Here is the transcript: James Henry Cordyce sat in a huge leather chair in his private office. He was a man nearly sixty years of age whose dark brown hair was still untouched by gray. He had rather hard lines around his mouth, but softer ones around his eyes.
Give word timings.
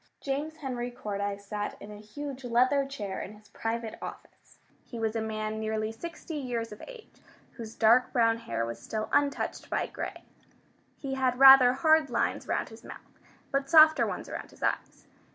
James 0.19 0.55
Henry 0.57 0.89
Cordyce 0.89 1.45
sat 1.45 1.79
in 1.79 1.91
a 1.91 1.99
huge 2.01 2.43
leather 2.43 2.87
chair 2.87 3.21
in 3.21 3.33
his 3.35 3.49
private 3.49 3.99
office. 4.01 4.57
He 4.83 4.97
was 4.97 5.15
a 5.15 5.21
man 5.21 5.59
nearly 5.59 5.91
sixty 5.91 6.33
years 6.37 6.71
of 6.71 6.81
age 6.87 7.21
whose 7.51 7.75
dark 7.75 8.11
brown 8.11 8.37
hair 8.39 8.65
was 8.65 8.81
still 8.81 9.09
untouched 9.13 9.69
by 9.69 9.85
gray. 9.85 10.23
He 10.97 11.13
had 11.13 11.37
rather 11.37 11.73
hard 11.73 12.09
lines 12.09 12.47
around 12.47 12.69
his 12.69 12.83
mouth, 12.83 13.19
but 13.51 13.69
softer 13.69 14.07
ones 14.07 14.27
around 14.27 14.49
his 14.49 14.63
eyes. 14.63 15.05